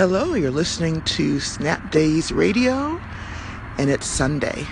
Hello, 0.00 0.32
you're 0.32 0.50
listening 0.50 1.02
to 1.02 1.38
Snap 1.40 1.92
Days 1.92 2.32
Radio, 2.32 2.98
and 3.76 3.90
it's 3.90 4.06
Sunday. 4.06 4.66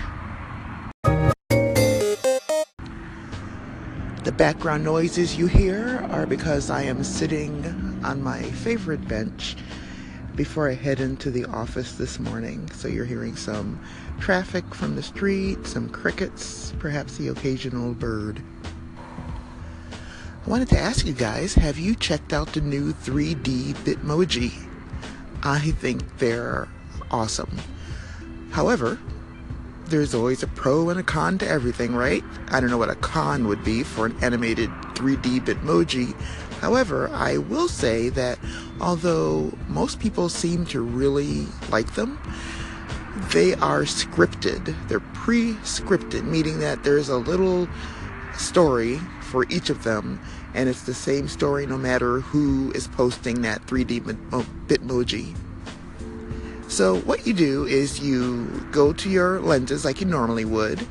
The 4.23 4.33
background 4.35 4.83
noises 4.83 5.37
you 5.37 5.45
hear 5.45 6.03
are 6.09 6.25
because 6.25 6.71
I 6.71 6.81
am 6.81 7.03
sitting 7.03 7.63
on 8.03 8.23
my 8.23 8.41
favorite 8.41 9.07
bench 9.07 9.55
before 10.35 10.67
I 10.67 10.73
head 10.73 10.99
into 10.99 11.29
the 11.29 11.45
office 11.45 11.91
this 11.91 12.19
morning. 12.19 12.67
So 12.71 12.87
you're 12.87 13.05
hearing 13.05 13.35
some 13.35 13.79
traffic 14.19 14.73
from 14.73 14.95
the 14.95 15.03
street, 15.03 15.67
some 15.67 15.89
crickets, 15.89 16.73
perhaps 16.79 17.17
the 17.17 17.27
occasional 17.27 17.93
bird. 17.93 18.41
I 19.91 20.49
wanted 20.49 20.69
to 20.69 20.79
ask 20.79 21.05
you 21.05 21.13
guys 21.13 21.53
have 21.53 21.77
you 21.77 21.93
checked 21.93 22.33
out 22.33 22.53
the 22.53 22.61
new 22.61 22.93
3D 22.93 23.75
Bitmoji? 23.83 24.68
I 25.43 25.71
think 25.71 26.17
they're 26.17 26.67
awesome. 27.11 27.57
However, 28.51 28.99
there's 29.85 30.13
always 30.13 30.43
a 30.43 30.47
pro 30.47 30.89
and 30.89 30.99
a 30.99 31.03
con 31.03 31.37
to 31.39 31.47
everything, 31.47 31.95
right? 31.95 32.23
I 32.49 32.59
don't 32.59 32.69
know 32.69 32.77
what 32.77 32.89
a 32.89 32.95
con 32.95 33.47
would 33.47 33.63
be 33.63 33.83
for 33.83 34.05
an 34.05 34.15
animated 34.21 34.69
3D 34.95 35.41
Bitmoji. 35.41 36.13
However, 36.59 37.09
I 37.13 37.37
will 37.37 37.67
say 37.67 38.09
that 38.09 38.37
although 38.81 39.51
most 39.67 39.99
people 39.99 40.29
seem 40.29 40.65
to 40.67 40.81
really 40.81 41.47
like 41.69 41.95
them, 41.95 42.19
they 43.31 43.53
are 43.55 43.83
scripted. 43.83 44.75
They're 44.87 44.99
pre 44.99 45.53
scripted, 45.63 46.25
meaning 46.25 46.59
that 46.59 46.83
there's 46.83 47.09
a 47.09 47.17
little 47.17 47.67
story 48.35 48.97
for 49.21 49.45
each 49.49 49.69
of 49.69 49.83
them 49.83 50.19
and 50.59 50.67
it's 50.67 50.81
the 50.81 50.93
same 50.93 51.29
story 51.29 51.65
no 51.65 51.77
matter 51.77 52.19
who 52.19 52.69
is 52.73 52.89
posting 52.89 53.43
that 53.43 53.65
3D 53.65 54.01
Bitmoji. 54.67 55.33
So 56.69 56.97
what 56.99 57.25
you 57.25 57.33
do 57.33 57.65
is 57.65 58.01
you 58.01 58.45
go 58.69 58.91
to 58.91 59.09
your 59.09 59.39
lenses 59.39 59.85
like 59.85 60.01
you 60.01 60.05
normally 60.05 60.43
would 60.43 60.85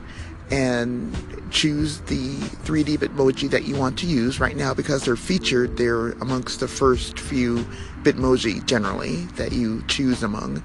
and 0.51 1.15
choose 1.51 2.01
the 2.01 2.37
3D 2.65 2.97
Bitmoji 2.97 3.51
that 3.51 3.65
you 3.65 3.77
want 3.77 3.99
to 3.99 4.07
use 4.07 4.41
right 4.41 4.57
now 4.57 4.73
because 4.73 5.05
they're 5.05 5.17
featured. 5.17 5.77
They're 5.77 6.13
amongst 6.13 6.61
the 6.61 6.69
first 6.69 7.19
few 7.19 7.59
Bitmoji 8.05 8.65
generally 8.65 9.17
that 9.37 9.53
you 9.53 9.85
choose 9.87 10.23
among. 10.23 10.63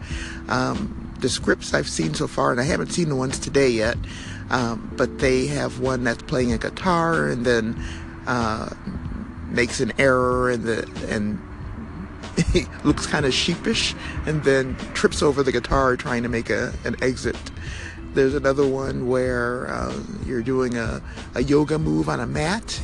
Um, 0.47 1.13
the 1.19 1.27
scripts 1.27 1.73
I've 1.73 1.89
seen 1.89 2.13
so 2.13 2.25
far, 2.25 2.51
and 2.51 2.61
I 2.61 2.63
haven't 2.63 2.93
seen 2.93 3.09
the 3.09 3.17
ones 3.17 3.37
today 3.37 3.69
yet, 3.69 3.97
um, 4.49 4.93
but 4.95 5.19
they 5.19 5.47
have 5.47 5.81
one 5.81 6.05
that's 6.05 6.23
playing 6.23 6.53
a 6.53 6.57
guitar 6.57 7.27
and 7.27 7.45
then 7.45 7.75
uh, 8.27 8.69
makes 9.47 9.79
an 9.79 9.93
error 9.97 10.49
and 10.49 10.63
the 10.63 11.07
and 11.09 11.39
looks 12.83 13.05
kind 13.05 13.25
of 13.25 13.33
sheepish 13.33 13.93
and 14.25 14.43
then 14.43 14.75
trips 14.93 15.21
over 15.21 15.43
the 15.43 15.51
guitar 15.51 15.95
trying 15.95 16.23
to 16.23 16.29
make 16.29 16.49
a, 16.49 16.73
an 16.83 16.95
exit. 17.01 17.37
There's 18.13 18.35
another 18.35 18.67
one 18.67 19.07
where 19.07 19.67
uh, 19.67 19.93
you're 20.25 20.43
doing 20.43 20.77
a, 20.77 21.01
a 21.35 21.43
yoga 21.43 21.79
move 21.79 22.09
on 22.09 22.19
a 22.19 22.27
mat 22.27 22.79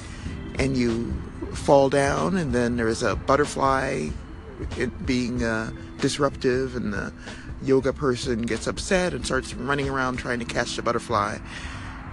and 0.57 0.75
you 0.75 1.13
fall 1.53 1.89
down, 1.89 2.37
and 2.37 2.53
then 2.53 2.77
there's 2.77 3.03
a 3.03 3.15
butterfly 3.15 4.09
it 4.77 5.05
being 5.05 5.43
uh, 5.43 5.71
disruptive, 5.99 6.75
and 6.75 6.93
the 6.93 7.13
yoga 7.63 7.93
person 7.93 8.41
gets 8.41 8.67
upset 8.67 9.13
and 9.13 9.25
starts 9.25 9.53
running 9.53 9.89
around 9.89 10.17
trying 10.17 10.39
to 10.39 10.45
catch 10.45 10.75
the 10.75 10.81
butterfly 10.81 11.37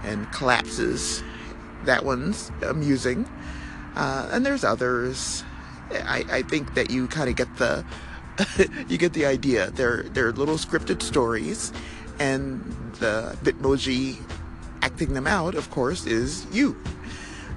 and 0.03 0.31
collapses 0.31 1.23
that 1.85 2.05
one's 2.05 2.51
amusing. 2.61 3.29
Uh, 3.95 4.29
and 4.31 4.45
there's 4.45 4.63
others. 4.63 5.43
I, 5.91 6.23
I 6.29 6.41
think 6.43 6.73
that 6.75 6.91
you 6.91 7.07
kind 7.07 7.29
of 7.29 7.35
get 7.35 7.55
the 7.57 7.85
you 8.87 8.97
get 8.97 9.13
the 9.13 9.25
idea. 9.25 9.71
They're 9.71 10.03
they're 10.03 10.31
little 10.31 10.57
scripted 10.57 11.01
stories, 11.01 11.73
and 12.19 12.61
the 12.99 13.37
Bitmoji 13.43 14.17
acting 14.81 15.13
them 15.13 15.27
out, 15.27 15.55
of 15.55 15.71
course, 15.71 16.05
is 16.05 16.45
you. 16.51 16.75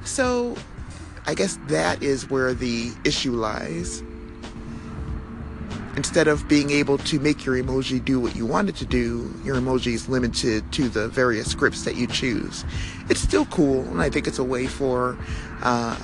So, 0.05 0.57
I 1.27 1.35
guess 1.35 1.59
that 1.69 2.03
is 2.03 2.31
where 2.31 2.55
the 2.55 2.93
issue 3.05 3.33
lies 3.33 4.03
instead 5.97 6.29
of 6.29 6.47
being 6.49 6.71
able 6.71 6.99
to 6.99 7.19
make 7.19 7.45
your 7.45 7.57
emoji 7.57 8.05
do 8.05 8.21
what 8.21 8.37
you 8.37 8.47
want 8.47 8.69
it 8.69 8.77
to 8.77 8.87
do, 8.87 9.33
your 9.45 9.57
emoji 9.57 9.93
is 9.95 10.09
limited 10.09 10.71
to 10.73 10.89
the 10.89 11.09
various 11.09 11.51
scripts 11.51 11.85
that 11.85 11.97
you 11.97 12.07
choose. 12.07 12.65
It's 13.09 13.21
still 13.21 13.47
cool, 13.47 13.83
and 13.83 14.01
I 14.01 14.11
think 14.11 14.27
it's 14.27 14.39
a 14.39 14.45
way 14.45 14.67
for 14.67 15.19
uh, 15.63 15.97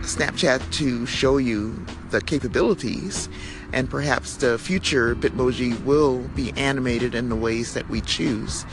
Snapchat 0.00 0.72
to 0.74 1.06
show 1.06 1.36
you 1.36 1.84
the 2.10 2.20
capabilities, 2.20 3.28
and 3.72 3.88
perhaps 3.88 4.36
the 4.36 4.58
future 4.58 5.14
Bitmoji 5.14 5.82
will 5.84 6.18
be 6.28 6.52
animated 6.52 7.14
in 7.14 7.28
the 7.28 7.36
ways 7.36 7.74
that 7.74 7.88
we 7.88 8.00
choose. 8.00 8.64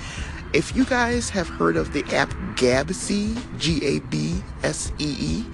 If 0.54 0.76
you 0.76 0.86
guys 0.86 1.30
have 1.30 1.48
heard 1.48 1.76
of 1.76 1.94
the 1.94 2.04
app 2.16 2.34
Gabsee, 2.56 3.36
G 3.58 3.86
A 3.86 4.00
B 4.00 4.42
S 4.64 4.92
E 4.98 5.16
E, 5.20 5.46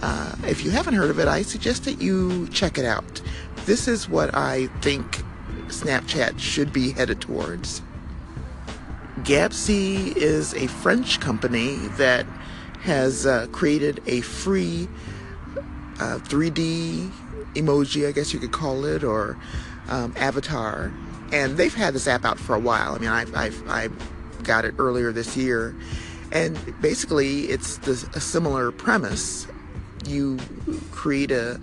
uh, 0.00 0.34
if 0.46 0.64
you 0.64 0.70
haven't 0.70 0.94
heard 0.94 1.10
of 1.10 1.18
it, 1.18 1.28
I 1.28 1.42
suggest 1.42 1.84
that 1.84 2.00
you 2.00 2.48
check 2.48 2.78
it 2.78 2.84
out 2.84 3.19
this 3.70 3.86
is 3.86 4.08
what 4.08 4.34
I 4.34 4.66
think 4.80 5.22
Snapchat 5.68 6.40
should 6.40 6.72
be 6.72 6.90
headed 6.90 7.20
towards. 7.20 7.82
Gabsee 9.22 10.12
is 10.16 10.54
a 10.54 10.66
French 10.66 11.20
company 11.20 11.76
that 11.96 12.26
has 12.80 13.26
uh, 13.26 13.46
created 13.52 14.02
a 14.08 14.22
free 14.22 14.88
uh, 16.00 16.18
3D 16.18 17.12
emoji, 17.54 18.08
I 18.08 18.10
guess 18.10 18.32
you 18.32 18.40
could 18.40 18.50
call 18.50 18.84
it, 18.84 19.04
or 19.04 19.38
um, 19.88 20.14
avatar. 20.16 20.92
And 21.30 21.56
they've 21.56 21.72
had 21.72 21.94
this 21.94 22.08
app 22.08 22.24
out 22.24 22.40
for 22.40 22.56
a 22.56 22.60
while. 22.60 22.96
I 22.96 22.98
mean, 22.98 23.10
I've, 23.10 23.32
I've, 23.36 23.68
I 23.68 23.88
got 24.42 24.64
it 24.64 24.74
earlier 24.78 25.12
this 25.12 25.36
year. 25.36 25.76
And 26.32 26.58
basically, 26.80 27.42
it's 27.42 27.78
the, 27.78 27.92
a 28.16 28.20
similar 28.20 28.72
premise. 28.72 29.46
You 30.06 30.38
create 30.90 31.30
a 31.30 31.60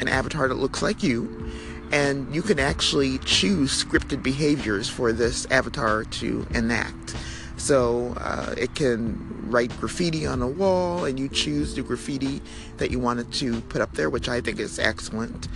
an 0.00 0.08
avatar 0.08 0.48
that 0.48 0.54
looks 0.54 0.82
like 0.82 1.02
you, 1.02 1.50
and 1.92 2.34
you 2.34 2.42
can 2.42 2.58
actually 2.58 3.18
choose 3.18 3.84
scripted 3.84 4.22
behaviors 4.22 4.88
for 4.88 5.12
this 5.12 5.46
avatar 5.50 6.04
to 6.04 6.46
enact. 6.50 7.16
So 7.56 8.14
uh, 8.18 8.54
it 8.56 8.74
can 8.74 9.50
write 9.50 9.76
graffiti 9.80 10.26
on 10.26 10.42
a 10.42 10.46
wall, 10.46 11.04
and 11.04 11.18
you 11.18 11.28
choose 11.28 11.74
the 11.74 11.82
graffiti 11.82 12.40
that 12.76 12.90
you 12.90 12.98
wanted 12.98 13.32
to 13.34 13.60
put 13.62 13.80
up 13.80 13.92
there, 13.92 14.10
which 14.10 14.28
I 14.28 14.40
think 14.40 14.60
is 14.60 14.78
excellent. 14.78 15.48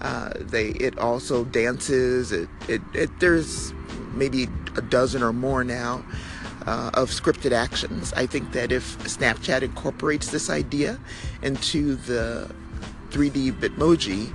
Uh, 0.00 0.32
they 0.36 0.68
it 0.68 0.98
also 0.98 1.44
dances. 1.44 2.30
It, 2.32 2.48
it, 2.68 2.82
it 2.92 3.20
there's 3.20 3.72
maybe 4.12 4.48
a 4.76 4.82
dozen 4.82 5.22
or 5.22 5.32
more 5.32 5.64
now 5.64 6.04
uh, 6.66 6.90
of 6.94 7.10
scripted 7.10 7.52
actions. 7.52 8.12
I 8.14 8.26
think 8.26 8.52
that 8.52 8.72
if 8.72 8.98
Snapchat 8.98 9.62
incorporates 9.62 10.30
this 10.30 10.50
idea 10.50 10.98
into 11.42 11.94
the 11.96 12.50
3D 13.10 13.52
Bitmoji, 13.52 14.32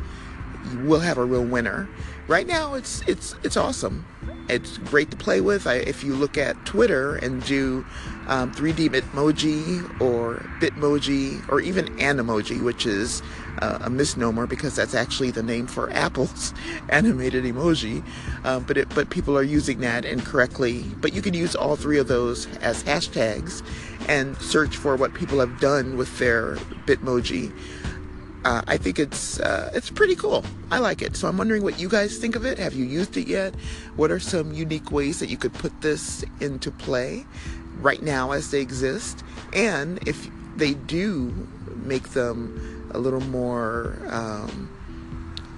we'll 0.84 1.00
have 1.00 1.18
a 1.18 1.26
real 1.26 1.44
winner. 1.44 1.90
Right 2.28 2.48
now, 2.48 2.76
it's 2.76 3.02
it's 3.08 3.36
it's 3.44 3.58
awesome. 3.58 4.06
It's 4.48 4.78
great 4.78 5.12
to 5.12 5.18
play 5.18 5.42
with. 5.42 5.68
I, 5.68 5.76
if 5.76 6.04
you 6.04 6.14
look 6.14 6.38
at 6.38 6.66
Twitter 6.66 7.16
and 7.16 7.44
do 7.46 7.86
um, 8.28 8.52
3D 8.54 8.90
Bitmoji 8.90 10.02
or 10.02 10.36
Bitmoji 10.60 11.48
or 11.50 11.62
even 11.62 11.86
Animoji, 11.98 12.62
which 12.64 12.86
is 12.86 13.22
uh, 13.60 13.80
a 13.82 13.90
misnomer 13.90 14.48
because 14.48 14.76
that's 14.76 14.94
actually 14.94 15.32
the 15.32 15.44
name 15.44 15.68
for 15.68 15.90
Apple's 15.94 16.54
animated 16.90 17.44
emoji. 17.44 18.04
Um, 18.44 18.64
but 18.64 18.78
it, 18.78 18.90
but 18.96 19.10
people 19.10 19.38
are 19.38 19.44
using 19.44 19.80
that 19.80 20.06
incorrectly. 20.06 20.84
But 21.02 21.14
you 21.14 21.22
can 21.22 21.34
use 21.34 21.56
all 21.56 21.76
three 21.76 21.98
of 21.98 22.08
those 22.08 22.48
as 22.58 22.84
hashtags 22.84 23.64
and 24.08 24.38
search 24.38 24.78
for 24.78 24.96
what 24.96 25.14
people 25.14 25.40
have 25.40 25.60
done 25.60 25.98
with 25.98 26.18
their 26.18 26.56
Bitmoji 26.86 27.52
uh, 28.44 28.62
I 28.68 28.78
think 28.78 28.98
it's 28.98 29.40
uh, 29.40 29.72
it's 29.74 29.90
pretty 29.90 30.16
cool. 30.16 30.44
I 30.72 30.80
like 30.80 31.02
it. 31.02 31.16
So 31.16 31.28
I'm 31.28 31.38
wondering 31.38 31.64
what 31.64 31.80
you 31.80 31.88
guys 31.88 32.18
think 32.18 32.36
of 32.36 32.46
it. 32.46 32.58
Have 32.58 32.74
you 32.74 32.86
used 32.86 33.16
it 33.18 33.28
yet? 33.28 33.54
What 33.96 34.10
are 34.10 34.20
some 34.20 34.52
unique 34.52 34.92
ways 34.92 35.20
that 35.20 35.30
you 35.30 35.38
could 35.38 35.54
put 35.54 35.82
this 35.82 36.24
into 36.40 36.72
play 36.72 37.26
right 37.80 38.02
now 38.02 38.32
as 38.32 38.50
they 38.52 38.62
exist? 38.62 39.24
And 39.54 40.06
if 40.08 40.30
they 40.56 40.74
do 40.74 41.48
make 41.84 42.10
them 42.10 42.90
a 42.94 42.98
little 42.98 43.22
more, 43.22 43.98
um, 44.08 44.70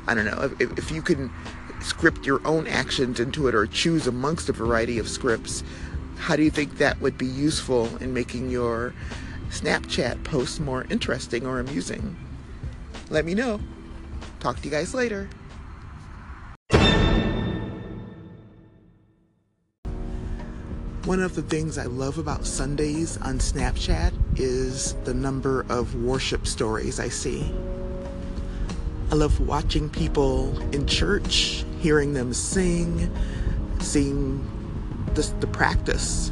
I 0.08 0.14
don't 0.14 0.26
know, 0.26 0.52
if, 0.60 0.78
if 0.78 0.92
you 0.92 1.02
can 1.02 1.32
script 1.80 2.26
your 2.26 2.46
own 2.46 2.68
actions 2.68 3.20
into 3.20 3.48
it 3.48 3.56
or 3.56 3.66
choose 3.66 4.08
amongst 4.08 4.50
a 4.50 4.54
variety 4.54 5.00
of 5.00 5.08
scripts, 5.08 5.64
how 6.18 6.36
do 6.36 6.44
you 6.44 6.52
think 6.52 6.78
that 6.78 7.00
would 7.02 7.18
be 7.18 7.26
useful 7.26 7.96
in 7.98 8.14
making 8.14 8.50
your 8.50 8.94
Snapchat 9.50 10.24
posts 10.24 10.60
more 10.60 10.86
interesting 10.90 11.46
or 11.46 11.60
amusing? 11.60 12.16
Let 13.14 13.26
me 13.26 13.36
know. 13.36 13.60
Talk 14.40 14.58
to 14.58 14.64
you 14.64 14.72
guys 14.72 14.96
later. 14.96 15.30
One 21.06 21.20
of 21.20 21.36
the 21.36 21.44
things 21.44 21.78
I 21.78 21.86
love 21.86 22.18
about 22.18 22.44
Sundays 22.44 23.18
on 23.18 23.38
Snapchat 23.38 24.14
is 24.40 24.96
the 25.04 25.14
number 25.14 25.64
of 25.70 25.94
worship 25.94 26.48
stories 26.48 27.00
I 27.00 27.10
see. 27.10 27.54
I 29.12 29.14
love 29.14 29.40
watching 29.42 29.92
people 29.92 30.58
in 30.74 30.88
church, 30.88 31.66
hearing 31.82 32.14
them 32.14 32.34
sing, 32.34 33.16
seeing 33.80 34.44
the, 35.14 35.22
the 35.40 35.46
practice 35.46 36.32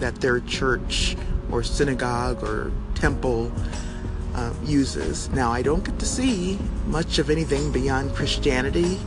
that 0.00 0.16
their 0.16 0.40
church 0.40 1.16
or 1.50 1.62
synagogue 1.62 2.44
or 2.44 2.72
temple 2.94 3.50
uh, 4.34 4.52
uses. 4.64 5.28
Now, 5.30 5.52
I 5.52 5.62
don't 5.62 5.84
get 5.84 5.98
to 5.98 6.06
see 6.06 6.58
much 6.86 7.18
of 7.18 7.30
anything 7.30 7.72
beyond 7.72 8.14
Christianity, 8.14 8.98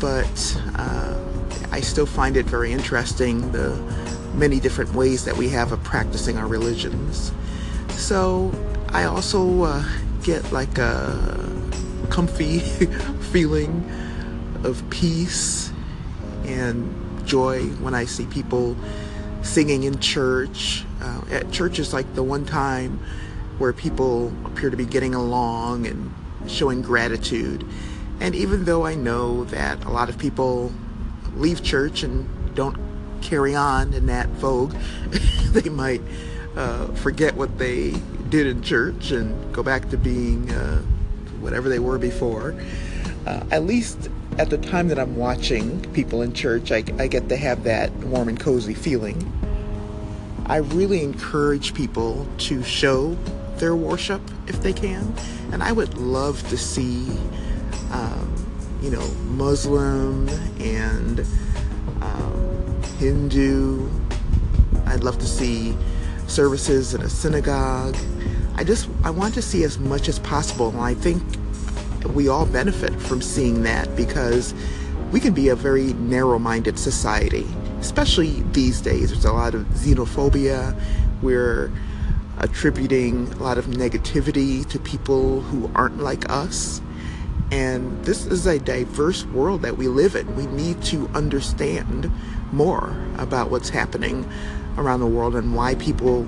but 0.00 0.60
uh, 0.76 1.18
I 1.70 1.80
still 1.80 2.06
find 2.06 2.36
it 2.36 2.46
very 2.46 2.72
interesting 2.72 3.50
the 3.52 3.74
many 4.34 4.60
different 4.60 4.92
ways 4.94 5.24
that 5.24 5.36
we 5.36 5.48
have 5.48 5.72
of 5.72 5.82
practicing 5.82 6.36
our 6.38 6.46
religions. 6.46 7.32
So, 7.90 8.52
I 8.90 9.04
also 9.04 9.62
uh, 9.62 9.84
get 10.22 10.52
like 10.52 10.78
a 10.78 11.52
comfy 12.10 12.58
feeling 13.32 13.90
of 14.64 14.88
peace 14.90 15.72
and 16.44 16.92
joy 17.26 17.64
when 17.80 17.94
I 17.94 18.04
see 18.04 18.26
people 18.26 18.76
singing 19.42 19.84
in 19.84 19.98
church. 19.98 20.84
Uh, 21.00 21.20
at 21.30 21.50
church 21.50 21.78
is 21.78 21.92
like 21.92 22.12
the 22.14 22.22
one 22.22 22.44
time 22.44 23.00
where 23.58 23.72
people 23.72 24.32
appear 24.44 24.70
to 24.70 24.76
be 24.76 24.84
getting 24.84 25.14
along 25.14 25.86
and 25.86 26.12
showing 26.46 26.82
gratitude. 26.82 27.66
And 28.20 28.34
even 28.34 28.64
though 28.64 28.86
I 28.86 28.94
know 28.94 29.44
that 29.44 29.84
a 29.84 29.90
lot 29.90 30.08
of 30.08 30.18
people 30.18 30.72
leave 31.34 31.62
church 31.62 32.02
and 32.02 32.54
don't 32.54 32.76
carry 33.20 33.54
on 33.54 33.92
in 33.92 34.06
that 34.06 34.28
vogue, 34.28 34.72
they 35.52 35.68
might 35.68 36.02
uh, 36.56 36.86
forget 36.94 37.34
what 37.34 37.58
they 37.58 37.94
did 38.30 38.46
in 38.46 38.62
church 38.62 39.10
and 39.10 39.54
go 39.54 39.62
back 39.62 39.90
to 39.90 39.96
being 39.96 40.50
uh, 40.50 40.80
whatever 41.40 41.68
they 41.68 41.78
were 41.78 41.98
before. 41.98 42.54
Uh, 43.26 43.44
at 43.50 43.64
least 43.64 44.08
at 44.38 44.50
the 44.50 44.58
time 44.58 44.88
that 44.88 44.98
I'm 44.98 45.16
watching 45.16 45.80
people 45.92 46.22
in 46.22 46.32
church, 46.32 46.70
I, 46.70 46.84
I 46.98 47.06
get 47.06 47.28
to 47.30 47.36
have 47.36 47.64
that 47.64 47.92
warm 47.94 48.28
and 48.28 48.38
cozy 48.38 48.74
feeling. 48.74 49.32
I 50.46 50.58
really 50.58 51.02
encourage 51.02 51.74
people 51.74 52.26
to 52.38 52.62
show 52.62 53.16
their 53.58 53.74
worship 53.74 54.20
if 54.46 54.62
they 54.62 54.72
can. 54.72 55.14
And 55.52 55.62
I 55.62 55.72
would 55.72 55.96
love 55.98 56.46
to 56.48 56.56
see, 56.56 57.08
um, 57.92 58.32
you 58.82 58.90
know, 58.90 59.06
Muslim 59.28 60.28
and 60.60 61.20
um, 62.00 62.82
Hindu. 62.98 63.88
I'd 64.86 65.04
love 65.04 65.18
to 65.18 65.26
see 65.26 65.76
services 66.26 66.94
in 66.94 67.02
a 67.02 67.08
synagogue. 67.08 67.96
I 68.56 68.64
just 68.64 68.88
I 69.04 69.10
want 69.10 69.34
to 69.34 69.42
see 69.42 69.64
as 69.64 69.78
much 69.78 70.08
as 70.08 70.18
possible, 70.20 70.70
and 70.70 70.80
I 70.80 70.94
think 70.94 71.22
we 72.14 72.28
all 72.28 72.46
benefit 72.46 72.92
from 73.00 73.20
seeing 73.20 73.62
that 73.64 73.94
because 73.96 74.54
we 75.12 75.20
can 75.20 75.34
be 75.34 75.48
a 75.48 75.56
very 75.56 75.92
narrow-minded 75.94 76.78
society, 76.78 77.46
especially 77.80 78.42
these 78.52 78.80
days. 78.80 79.10
There's 79.10 79.24
a 79.24 79.32
lot 79.32 79.54
of 79.54 79.62
xenophobia. 79.66 80.78
We're 81.22 81.70
attributing 82.38 83.32
a 83.34 83.42
lot 83.42 83.58
of 83.58 83.66
negativity 83.66 84.68
to 84.68 84.78
people 84.78 85.40
who 85.40 85.70
aren't 85.74 85.98
like 85.98 86.28
us. 86.30 86.80
And 87.50 88.04
this 88.04 88.26
is 88.26 88.46
a 88.46 88.58
diverse 88.58 89.24
world 89.26 89.62
that 89.62 89.76
we 89.76 89.88
live 89.88 90.16
in. 90.16 90.34
We 90.36 90.46
need 90.46 90.82
to 90.84 91.08
understand 91.14 92.10
more 92.52 92.96
about 93.18 93.50
what's 93.50 93.68
happening 93.68 94.28
around 94.76 95.00
the 95.00 95.06
world 95.06 95.36
and 95.36 95.54
why 95.54 95.74
people 95.76 96.26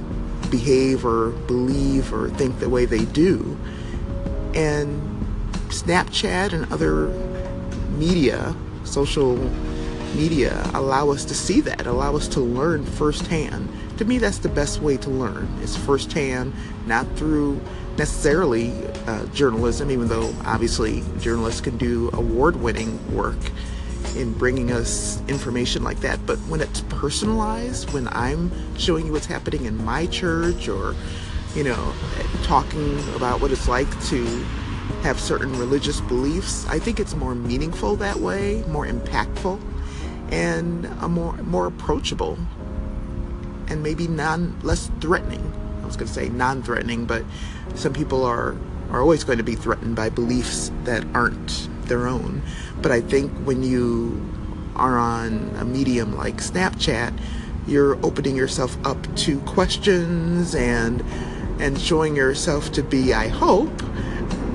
behave 0.50 1.04
or 1.04 1.30
believe 1.30 2.12
or 2.12 2.30
think 2.30 2.58
the 2.60 2.68
way 2.68 2.84
they 2.84 3.04
do. 3.06 3.58
And 4.54 5.02
Snapchat 5.68 6.52
and 6.52 6.72
other 6.72 7.08
media, 7.90 8.54
social 8.84 9.36
media, 10.14 10.70
allow 10.72 11.10
us 11.10 11.24
to 11.26 11.34
see 11.34 11.60
that, 11.62 11.86
allow 11.86 12.16
us 12.16 12.28
to 12.28 12.40
learn 12.40 12.84
firsthand 12.84 13.68
to 13.98 14.04
me, 14.04 14.18
that's 14.18 14.38
the 14.38 14.48
best 14.48 14.80
way 14.80 14.96
to 14.96 15.10
learn. 15.10 15.48
It's 15.60 15.76
firsthand, 15.76 16.52
not 16.86 17.06
through 17.16 17.60
necessarily 17.96 18.72
uh, 19.06 19.26
journalism, 19.26 19.90
even 19.90 20.08
though 20.08 20.32
obviously 20.44 21.02
journalists 21.18 21.60
can 21.60 21.76
do 21.76 22.08
award 22.12 22.56
winning 22.56 22.98
work 23.14 23.36
in 24.16 24.32
bringing 24.32 24.70
us 24.70 25.20
information 25.28 25.82
like 25.82 25.98
that. 26.00 26.24
But 26.26 26.38
when 26.40 26.60
it's 26.60 26.80
personalized, 26.82 27.92
when 27.92 28.08
I'm 28.08 28.52
showing 28.78 29.06
you 29.06 29.12
what's 29.12 29.26
happening 29.26 29.64
in 29.64 29.84
my 29.84 30.06
church 30.06 30.68
or, 30.68 30.94
you 31.56 31.64
know, 31.64 31.92
talking 32.44 32.98
about 33.16 33.40
what 33.40 33.50
it's 33.50 33.68
like 33.68 33.90
to 34.06 34.24
have 35.02 35.18
certain 35.18 35.58
religious 35.58 36.00
beliefs, 36.02 36.66
I 36.68 36.78
think 36.78 37.00
it's 37.00 37.16
more 37.16 37.34
meaningful 37.34 37.96
that 37.96 38.16
way, 38.16 38.62
more 38.68 38.86
impactful, 38.86 39.60
and 40.30 40.88
more 41.00 41.32
more 41.38 41.66
approachable 41.66 42.38
and 43.68 43.82
maybe 43.82 44.06
non 44.06 44.58
less 44.62 44.90
threatening. 45.00 45.52
I 45.82 45.86
was 45.86 45.96
going 45.96 46.08
to 46.08 46.12
say 46.12 46.28
non-threatening, 46.28 47.06
but 47.06 47.24
some 47.74 47.92
people 47.92 48.24
are 48.24 48.56
are 48.90 49.00
always 49.00 49.24
going 49.24 49.38
to 49.38 49.44
be 49.44 49.54
threatened 49.54 49.96
by 49.96 50.08
beliefs 50.08 50.70
that 50.84 51.04
aren't 51.14 51.68
their 51.88 52.06
own. 52.06 52.42
But 52.80 52.92
I 52.92 53.00
think 53.00 53.32
when 53.46 53.62
you 53.62 54.24
are 54.76 54.98
on 54.98 55.54
a 55.58 55.64
medium 55.64 56.16
like 56.16 56.36
Snapchat, 56.36 57.18
you're 57.66 57.96
opening 58.04 58.36
yourself 58.36 58.76
up 58.86 59.14
to 59.16 59.40
questions 59.40 60.54
and 60.54 61.02
and 61.60 61.78
showing 61.80 62.14
yourself 62.14 62.70
to 62.72 62.82
be, 62.84 63.12
I 63.12 63.28
hope, 63.28 63.82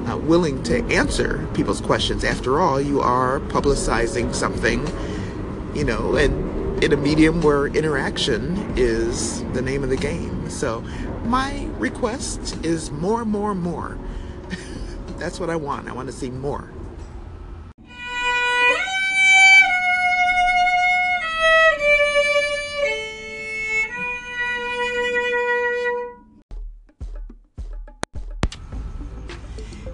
uh, 0.07 0.17
willing 0.17 0.63
to 0.63 0.83
answer 0.85 1.45
people's 1.53 1.81
questions. 1.81 2.23
After 2.23 2.61
all, 2.61 2.79
you 2.79 3.01
are 3.01 3.39
publicizing 3.41 4.33
something, 4.33 4.87
you 5.75 5.83
know, 5.83 6.15
and 6.15 6.42
in 6.83 6.91
a 6.91 6.97
medium 6.97 7.41
where 7.41 7.67
interaction 7.67 8.57
is 8.75 9.41
the 9.53 9.61
name 9.61 9.85
of 9.85 9.89
the 9.89 9.95
game. 9.95 10.49
So 10.49 10.81
my 11.23 11.65
request 11.77 12.57
is 12.65 12.91
more, 12.91 13.23
more, 13.23 13.55
more. 13.55 13.97
That's 15.17 15.39
what 15.39 15.49
I 15.49 15.55
want. 15.55 15.87
I 15.87 15.93
want 15.93 16.07
to 16.07 16.13
see 16.13 16.29
more. 16.29 16.69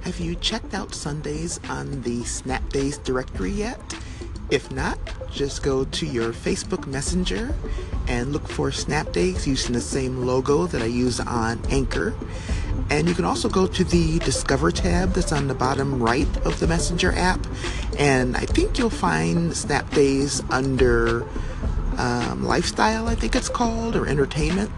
Have 0.01 0.19
you 0.19 0.33
checked 0.38 0.74
out 0.74 0.95
Sundays 0.95 1.59
on 1.69 2.01
the 2.01 2.24
Snap 2.24 2.68
Days 2.69 2.97
directory 2.97 3.51
yet? 3.51 3.80
If 4.50 4.71
not, 4.71 4.97
just 5.31 5.64
go 5.64 5.86
to 5.86 6.06
your 6.06 6.33
Facebook 6.33 6.88
Messenger 6.88 7.56
and 8.07 8.33
look 8.33 8.48
for 8.48 8.71
Snapdays 8.71 9.48
using 9.48 9.74
the 9.74 9.81
same 9.81 10.26
logo 10.26 10.66
that 10.68 10.81
I 10.81 10.86
use 10.86 11.19
on 11.19 11.62
Anchor. 11.69 12.14
And 12.90 13.07
you 13.07 13.14
can 13.14 13.26
also 13.26 13.50
go 13.50 13.68
to 13.68 13.83
the 13.83 14.19
Discover 14.19 14.71
tab 14.71 15.14
that's 15.14 15.31
on 15.31 15.48
the 15.48 15.54
bottom 15.54 16.02
right 16.02 16.28
of 16.45 16.59
the 16.59 16.68
Messenger 16.68 17.14
app. 17.14 17.40
And 18.00 18.36
I 18.36 18.45
think 18.45 18.80
you'll 18.80 18.90
find 18.90 19.56
Snapdays 19.56 20.42
under 20.50 21.24
um, 21.98 22.44
Lifestyle, 22.45 23.07
I 23.07 23.16
think 23.16 23.36
it's 23.36 23.50
called, 23.50 23.95
or 23.95 24.07
Entertainment. 24.07 24.71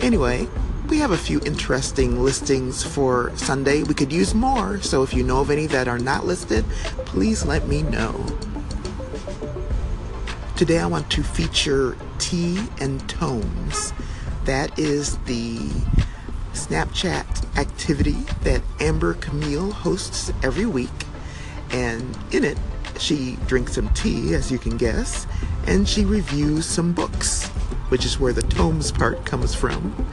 Anyway, 0.00 0.48
we 0.88 0.98
have 0.98 1.12
a 1.12 1.16
few 1.16 1.40
interesting 1.40 2.22
listings 2.22 2.82
for 2.82 3.32
Sunday. 3.36 3.82
We 3.84 3.94
could 3.94 4.12
use 4.12 4.34
more, 4.34 4.80
so 4.82 5.02
if 5.02 5.14
you 5.14 5.22
know 5.22 5.40
of 5.40 5.50
any 5.50 5.66
that 5.68 5.88
are 5.88 5.98
not 5.98 6.26
listed, 6.26 6.64
please 7.06 7.46
let 7.46 7.66
me 7.66 7.82
know. 7.82 8.26
Today 10.56 10.78
I 10.78 10.86
want 10.86 11.10
to 11.10 11.24
feature 11.24 11.96
Tea 12.20 12.60
and 12.80 13.06
Tomes. 13.08 13.92
That 14.44 14.78
is 14.78 15.18
the 15.26 15.56
Snapchat 16.52 17.58
activity 17.58 18.18
that 18.44 18.62
Amber 18.78 19.14
Camille 19.14 19.72
hosts 19.72 20.30
every 20.44 20.66
week. 20.66 21.06
And 21.70 22.16
in 22.30 22.44
it, 22.44 22.56
she 23.00 23.36
drinks 23.48 23.72
some 23.72 23.92
tea, 23.94 24.34
as 24.34 24.52
you 24.52 24.60
can 24.60 24.76
guess, 24.76 25.26
and 25.66 25.88
she 25.88 26.04
reviews 26.04 26.66
some 26.66 26.92
books, 26.92 27.48
which 27.88 28.04
is 28.04 28.20
where 28.20 28.32
the 28.32 28.42
tomes 28.42 28.92
part 28.92 29.26
comes 29.26 29.56
from. 29.56 30.06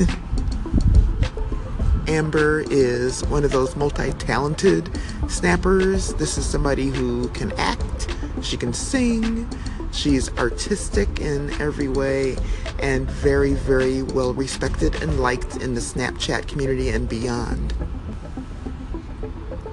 Amber 2.08 2.64
is 2.68 3.24
one 3.26 3.44
of 3.44 3.52
those 3.52 3.76
multi 3.76 4.10
talented 4.14 4.90
snappers. 5.28 6.14
This 6.14 6.36
is 6.36 6.44
somebody 6.44 6.88
who 6.88 7.28
can 7.28 7.52
act, 7.52 8.12
she 8.42 8.56
can 8.56 8.72
sing, 8.72 9.48
She's 9.98 10.30
artistic 10.38 11.18
in 11.18 11.50
every 11.60 11.88
way 11.88 12.36
and 12.78 13.10
very, 13.10 13.54
very 13.54 14.00
well 14.04 14.32
respected 14.32 15.02
and 15.02 15.18
liked 15.18 15.56
in 15.56 15.74
the 15.74 15.80
Snapchat 15.80 16.46
community 16.46 16.90
and 16.90 17.08
beyond. 17.08 17.74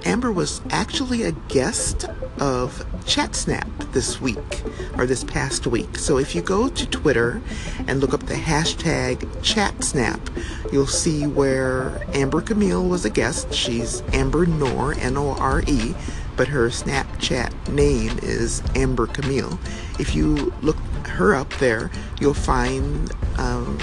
Amber 0.04 0.32
was 0.32 0.62
actually 0.70 1.22
a 1.22 1.30
guest 1.30 2.06
of 2.40 2.84
ChatSnap 3.04 3.92
this 3.92 4.20
week 4.20 4.62
or 4.98 5.06
this 5.06 5.22
past 5.22 5.68
week. 5.68 5.96
So 5.96 6.18
if 6.18 6.34
you 6.34 6.42
go 6.42 6.68
to 6.70 6.86
Twitter 6.88 7.40
and 7.86 8.00
look 8.00 8.12
up 8.12 8.26
the 8.26 8.34
hashtag 8.34 9.18
ChatSnap, 9.42 10.72
you'll 10.72 10.88
see 10.88 11.28
where 11.28 12.04
Amber 12.14 12.40
Camille 12.40 12.84
was 12.84 13.04
a 13.04 13.10
guest. 13.10 13.54
She's 13.54 14.02
Amber 14.12 14.44
Nore, 14.44 14.94
N 14.94 15.16
O 15.16 15.34
R 15.34 15.62
E, 15.68 15.94
but 16.36 16.48
her 16.48 16.68
Snapchat 16.68 17.72
name 17.72 18.18
is 18.22 18.62
Amber 18.74 19.06
Camille. 19.06 19.58
If 19.98 20.14
you 20.14 20.52
look 20.62 20.76
her 21.06 21.34
up 21.34 21.50
there, 21.54 21.90
you'll 22.20 22.34
find 22.34 23.10
um, 23.38 23.78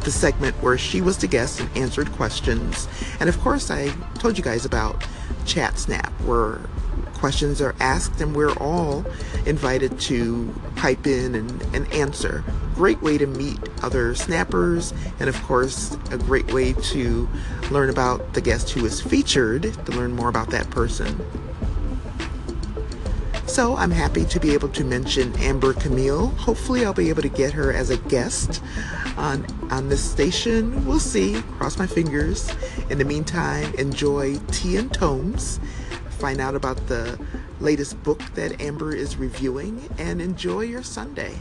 the 0.00 0.10
segment 0.10 0.54
where 0.62 0.78
she 0.78 1.00
was 1.00 1.18
the 1.18 1.26
guest 1.26 1.60
and 1.60 1.76
answered 1.76 2.10
questions. 2.12 2.88
And 3.20 3.28
of 3.28 3.40
course, 3.40 3.70
I 3.70 3.88
told 4.14 4.36
you 4.36 4.44
guys 4.44 4.64
about 4.64 5.00
ChatSnap, 5.44 6.10
where 6.24 6.60
questions 7.14 7.60
are 7.62 7.74
asked 7.80 8.20
and 8.20 8.36
we're 8.36 8.54
all 8.58 9.04
invited 9.46 9.98
to 9.98 10.54
pipe 10.76 11.06
in 11.06 11.34
and, 11.34 11.62
and 11.74 11.92
answer. 11.92 12.44
Great 12.74 13.00
way 13.00 13.16
to 13.16 13.26
meet 13.26 13.58
other 13.82 14.14
snappers, 14.14 14.92
and 15.18 15.28
of 15.28 15.42
course, 15.44 15.96
a 16.10 16.18
great 16.18 16.52
way 16.52 16.74
to 16.74 17.28
learn 17.70 17.88
about 17.88 18.34
the 18.34 18.40
guest 18.40 18.70
who 18.70 18.84
is 18.84 19.00
featured, 19.00 19.62
to 19.62 19.92
learn 19.92 20.12
more 20.12 20.28
about 20.28 20.50
that 20.50 20.68
person. 20.70 21.18
So 23.56 23.74
I'm 23.74 23.90
happy 23.90 24.26
to 24.26 24.38
be 24.38 24.52
able 24.52 24.68
to 24.68 24.84
mention 24.84 25.34
Amber 25.36 25.72
Camille. 25.72 26.26
Hopefully, 26.26 26.84
I'll 26.84 26.92
be 26.92 27.08
able 27.08 27.22
to 27.22 27.30
get 27.30 27.54
her 27.54 27.72
as 27.72 27.88
a 27.88 27.96
guest 27.96 28.62
on 29.16 29.46
on 29.70 29.88
this 29.88 30.04
station. 30.04 30.84
We'll 30.84 31.00
see. 31.00 31.40
Cross 31.56 31.78
my 31.78 31.86
fingers. 31.86 32.54
In 32.90 32.98
the 32.98 33.04
meantime, 33.06 33.72
enjoy 33.76 34.36
Tea 34.48 34.76
and 34.76 34.92
Tomes. 34.92 35.58
Find 36.18 36.38
out 36.38 36.54
about 36.54 36.86
the 36.88 37.18
latest 37.58 38.02
book 38.02 38.20
that 38.34 38.60
Amber 38.60 38.94
is 38.94 39.16
reviewing, 39.16 39.88
and 39.96 40.20
enjoy 40.20 40.60
your 40.60 40.82
Sunday. 40.82 41.38